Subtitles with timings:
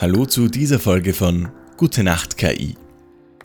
[0.00, 2.76] Hallo zu dieser Folge von Gute Nacht KI.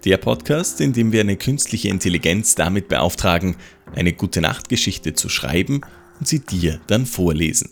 [0.05, 3.55] Der Podcast, in dem wir eine künstliche Intelligenz damit beauftragen,
[3.95, 5.81] eine Gute Nacht Geschichte zu schreiben
[6.19, 7.71] und sie dir dann vorlesen.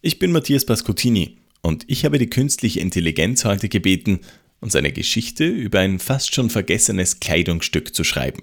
[0.00, 4.18] Ich bin Matthias Pascotini und ich habe die künstliche Intelligenz heute gebeten,
[4.58, 8.42] uns eine Geschichte über ein fast schon vergessenes Kleidungsstück zu schreiben.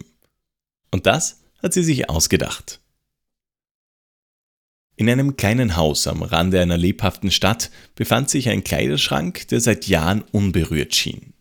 [0.91, 2.79] Und das hat sie sich ausgedacht.
[4.97, 9.87] In einem kleinen Haus am Rande einer lebhaften Stadt befand sich ein Kleiderschrank, der seit
[9.87, 11.33] Jahren unberührt schien.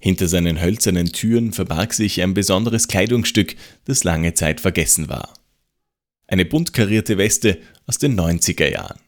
[0.00, 5.32] Hinter seinen hölzernen Türen verbarg sich ein besonderes Kleidungsstück, das lange Zeit vergessen war.
[6.26, 9.00] Eine bunt karierte Weste aus den 90er Jahren.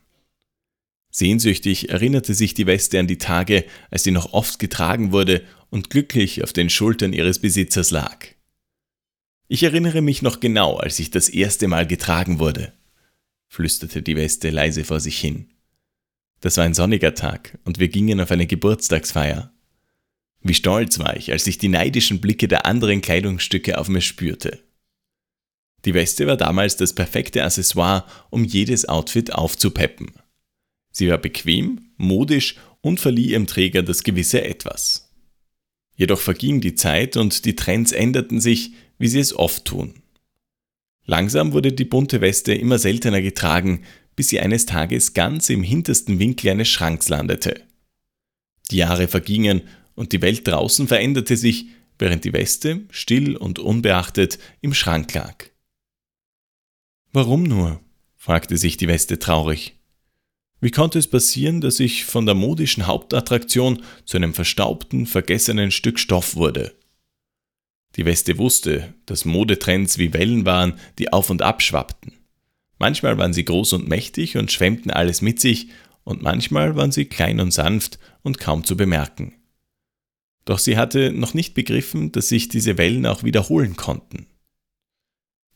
[1.10, 5.90] Sehnsüchtig erinnerte sich die Weste an die Tage, als sie noch oft getragen wurde und
[5.90, 8.24] glücklich auf den Schultern ihres Besitzers lag.
[9.48, 12.72] Ich erinnere mich noch genau, als ich das erste Mal getragen wurde
[13.48, 15.48] flüsterte die Weste leise vor sich hin.
[16.40, 19.52] Das war ein sonniger Tag und wir gingen auf eine Geburtstagsfeier.
[20.40, 24.62] Wie stolz war ich, als ich die neidischen Blicke der anderen Kleidungsstücke auf mir spürte.
[25.84, 30.12] Die Weste war damals das perfekte Accessoire, um jedes Outfit aufzupeppen.
[30.90, 35.10] Sie war bequem, modisch und verlieh ihrem Träger das gewisse Etwas.
[35.96, 39.94] Jedoch verging die Zeit und die Trends änderten sich, wie sie es oft tun.
[41.10, 43.82] Langsam wurde die bunte Weste immer seltener getragen,
[44.14, 47.62] bis sie eines Tages ganz im hintersten Winkel eines Schranks landete.
[48.70, 49.62] Die Jahre vergingen
[49.94, 55.46] und die Welt draußen veränderte sich, während die Weste, still und unbeachtet, im Schrank lag.
[57.10, 57.80] Warum nur?
[58.16, 59.76] fragte sich die Weste traurig.
[60.60, 65.98] Wie konnte es passieren, dass ich von der modischen Hauptattraktion zu einem verstaubten, vergessenen Stück
[65.98, 66.77] Stoff wurde?
[67.96, 72.12] Die Weste wusste, dass Modetrends wie Wellen waren, die auf und ab schwappten.
[72.78, 75.68] Manchmal waren sie groß und mächtig und schwemmten alles mit sich,
[76.04, 79.34] und manchmal waren sie klein und sanft und kaum zu bemerken.
[80.46, 84.26] Doch sie hatte noch nicht begriffen, dass sich diese Wellen auch wiederholen konnten.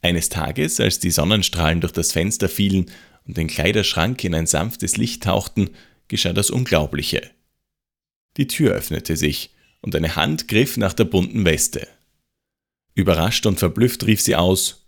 [0.03, 2.91] Eines Tages, als die Sonnenstrahlen durch das Fenster fielen
[3.25, 5.71] und den Kleiderschrank in ein sanftes Licht tauchten,
[6.09, 7.31] geschah das Unglaubliche.
[8.37, 11.89] Die Tür öffnete sich und eine Hand griff nach der bunten Weste.
[12.95, 14.87] Überrascht und verblüfft rief sie aus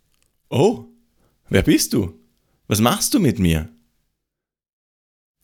[0.48, 0.87] Oh,
[1.48, 2.20] wer bist du?
[2.66, 3.69] Was machst du mit mir?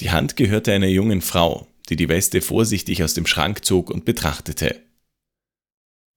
[0.00, 4.04] Die Hand gehörte einer jungen Frau, die die Weste vorsichtig aus dem Schrank zog und
[4.04, 4.80] betrachtete.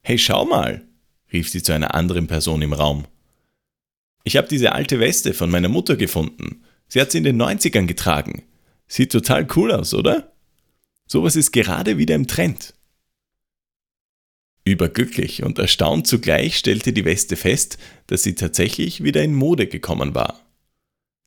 [0.02, 0.88] Hey, schau mal,
[1.32, 3.06] rief sie zu einer anderen Person im Raum.
[4.24, 6.64] Ich habe diese alte Weste von meiner Mutter gefunden.
[6.88, 8.44] Sie hat sie in den 90ern getragen.
[8.88, 10.34] Sieht total cool aus, oder?
[11.08, 12.74] Sowas ist gerade wieder im Trend.
[14.66, 20.16] Überglücklich und erstaunt zugleich stellte die Weste fest, dass sie tatsächlich wieder in Mode gekommen
[20.16, 20.41] war.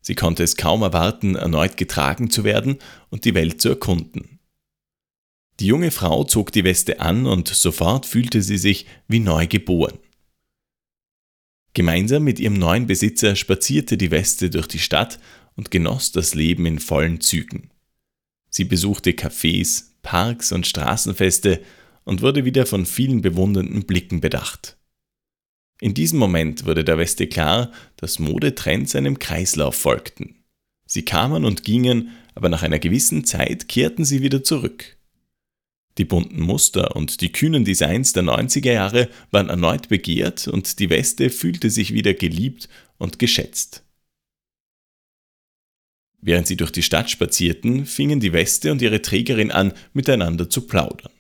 [0.01, 2.79] Sie konnte es kaum erwarten, erneut getragen zu werden
[3.11, 4.39] und die Welt zu erkunden.
[5.61, 9.99] Die junge Frau zog die Weste an und sofort fühlte sie sich wie neu geboren.
[11.75, 15.19] Gemeinsam mit ihrem neuen Besitzer spazierte die Weste durch die Stadt
[15.57, 17.71] und genoss das Leben in vollen Zügen.
[18.49, 21.61] Sie besuchte Cafés, Parks und Straßenfeste
[22.07, 24.79] und wurde wieder von vielen bewundernden Blicken bedacht.
[25.81, 30.37] In diesem Moment wurde der Weste klar, dass Modetrends einem Kreislauf folgten.
[30.87, 34.97] Sie kamen und gingen, aber nach einer gewissen Zeit kehrten sie wieder zurück.
[35.99, 40.91] Die bunten Muster und die kühnen Designs der 90er Jahre waren erneut begehrt und die
[40.91, 42.69] Weste fühlte sich wieder geliebt
[42.99, 43.83] und geschätzt.
[46.21, 50.67] Während sie durch die Stadt spazierten, fingen die Weste und ihre Trägerin an, miteinander zu
[50.67, 51.13] plaudern.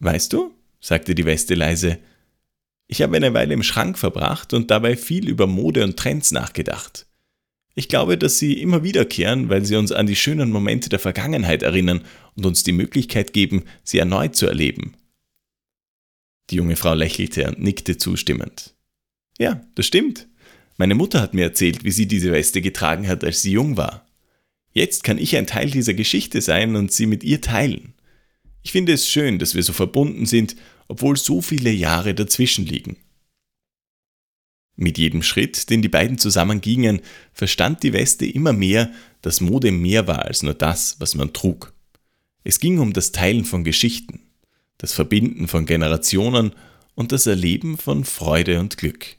[0.00, 1.98] Weißt du, sagte die Weste leise,
[2.86, 7.06] ich habe eine Weile im Schrank verbracht und dabei viel über Mode und Trends nachgedacht.
[7.76, 11.62] Ich glaube, dass sie immer wiederkehren, weil sie uns an die schönen Momente der Vergangenheit
[11.62, 12.04] erinnern
[12.34, 14.94] und uns die Möglichkeit geben, sie erneut zu erleben.
[16.50, 18.74] Die junge Frau lächelte und nickte zustimmend.
[19.38, 20.26] Ja, das stimmt.
[20.76, 24.04] Meine Mutter hat mir erzählt, wie sie diese Weste getragen hat, als sie jung war.
[24.72, 27.94] Jetzt kann ich ein Teil dieser Geschichte sein und sie mit ihr teilen.
[28.62, 30.56] Ich finde es schön, dass wir so verbunden sind,
[30.88, 32.96] obwohl so viele Jahre dazwischen liegen.
[34.76, 37.00] Mit jedem Schritt, den die beiden zusammen gingen,
[37.32, 38.90] verstand die Weste immer mehr,
[39.22, 41.74] dass Mode mehr war als nur das, was man trug.
[42.44, 44.20] Es ging um das Teilen von Geschichten,
[44.78, 46.54] das Verbinden von Generationen
[46.94, 49.16] und das Erleben von Freude und Glück.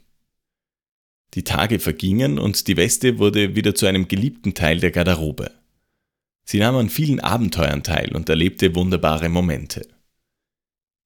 [1.34, 5.50] Die Tage vergingen und die Weste wurde wieder zu einem geliebten Teil der Garderobe.
[6.44, 9.86] Sie nahm an vielen Abenteuern teil und erlebte wunderbare Momente.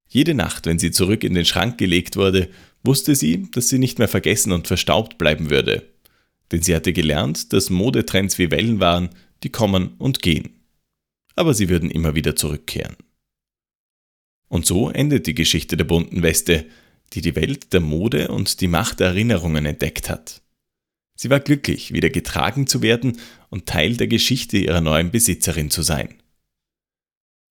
[0.08, 2.48] Jede Nacht, wenn sie zurück in den Schrank gelegt wurde,
[2.82, 5.88] wusste sie, dass sie nicht mehr vergessen und verstaubt bleiben würde.
[6.52, 9.10] Denn sie hatte gelernt, dass Modetrends wie Wellen waren,
[9.42, 10.50] die kommen und gehen.
[11.36, 12.96] aber sie würden immer wieder zurückkehren.
[14.48, 16.66] Und so endet die Geschichte der bunten Weste,
[17.12, 20.42] die die Welt der Mode und die Macht der Erinnerungen entdeckt hat.
[21.16, 23.18] Sie war glücklich, wieder getragen zu werden
[23.48, 26.14] und Teil der Geschichte ihrer neuen Besitzerin zu sein.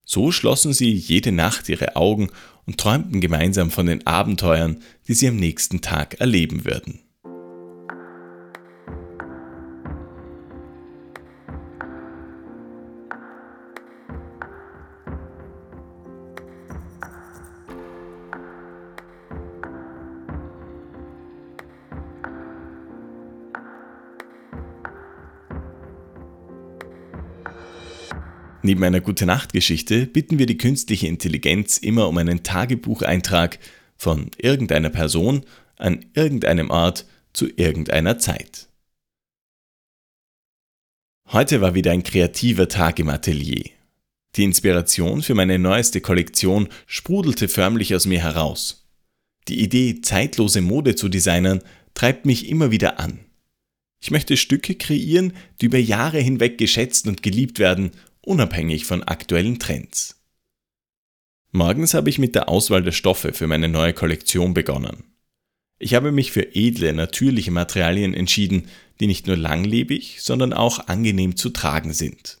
[0.04, 2.30] So schlossen sie jede Nacht ihre Augen
[2.64, 7.00] und träumten gemeinsam von den Abenteuern, die sie am nächsten Tag erleben würden.
[28.66, 33.60] Neben einer Gute-Nacht-Geschichte bitten wir die künstliche Intelligenz immer um einen Tagebucheintrag
[33.96, 35.44] von irgendeiner Person
[35.76, 38.66] an irgendeinem Ort zu irgendeiner Zeit.
[41.28, 43.66] Heute war wieder ein kreativer Tag im Atelier.
[44.34, 48.88] Die Inspiration für meine neueste Kollektion sprudelte förmlich aus mir heraus.
[49.46, 51.62] Die Idee, zeitlose Mode zu designen,
[51.94, 53.20] treibt mich immer wieder an.
[54.00, 57.92] Ich möchte Stücke kreieren, die über Jahre hinweg geschätzt und geliebt werden
[58.26, 60.20] unabhängig von aktuellen Trends.
[61.52, 65.04] Morgens habe ich mit der Auswahl der Stoffe für meine neue Kollektion begonnen.
[65.78, 68.68] Ich habe mich für edle, natürliche Materialien entschieden,
[69.00, 72.38] die nicht nur langlebig, sondern auch angenehm zu tragen sind.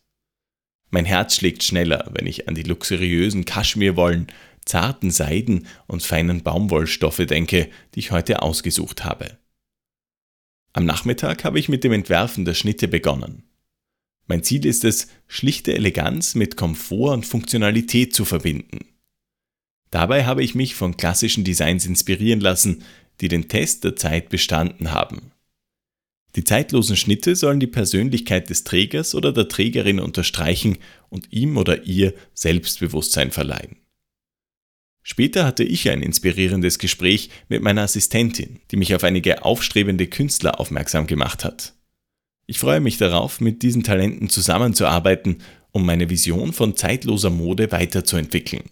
[0.90, 4.28] Mein Herz schlägt schneller, wenn ich an die luxuriösen Kaschmirwollen,
[4.64, 9.38] zarten Seiden und feinen Baumwollstoffe denke, die ich heute ausgesucht habe.
[10.72, 13.44] Am Nachmittag habe ich mit dem Entwerfen der Schnitte begonnen.
[14.26, 18.86] Mein Ziel ist es, schlichte Eleganz mit Komfort und Funktionalität zu verbinden.
[19.90, 22.82] Dabei habe ich mich von klassischen Designs inspirieren lassen,
[23.20, 25.32] die den Test der Zeit bestanden haben.
[26.34, 30.76] Die zeitlosen Schnitte sollen die Persönlichkeit des Trägers oder der Trägerin unterstreichen
[31.08, 33.76] und ihm oder ihr Selbstbewusstsein verleihen.
[35.02, 40.60] Später hatte ich ein inspirierendes Gespräch mit meiner Assistentin, die mich auf einige aufstrebende Künstler
[40.60, 41.74] aufmerksam gemacht hat.
[42.46, 48.70] Ich freue mich darauf, mit diesen Talenten zusammenzuarbeiten, um meine Vision von zeitloser Mode weiterzuentwickeln.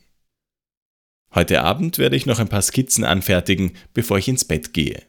[1.35, 5.03] Heute Abend werde ich noch ein paar Skizzen anfertigen, bevor ich ins Bett gehe.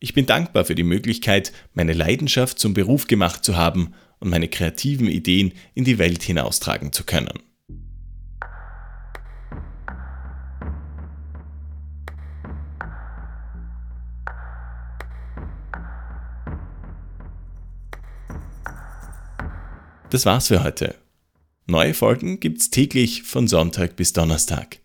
[0.00, 4.48] Ich bin dankbar für die Möglichkeit, meine Leidenschaft zum Beruf gemacht zu haben und meine
[4.48, 7.42] kreativen Ideen in die Welt hinaustragen zu können.
[20.16, 20.94] Das war's für heute.
[21.66, 24.78] Neue Folgen gibt's täglich von Sonntag bis Donnerstag.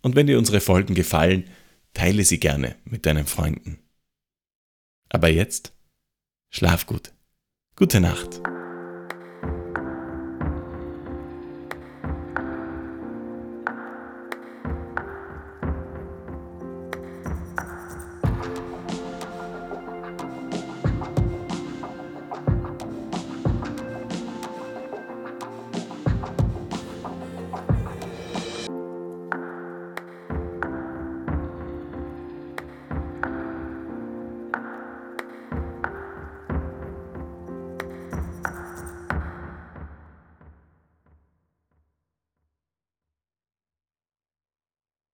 [0.00, 1.50] Und wenn dir unsere Folgen gefallen,
[1.92, 3.78] teile sie gerne mit deinen Freunden.
[5.10, 5.74] Aber jetzt
[6.48, 7.12] schlaf gut.
[7.76, 8.40] Gute Nacht.